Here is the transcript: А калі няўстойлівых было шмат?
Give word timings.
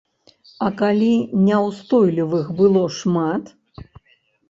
А 0.67 0.71
калі 0.79 1.09
няўстойлівых 1.45 2.53
было 2.65 2.83
шмат? 2.99 3.57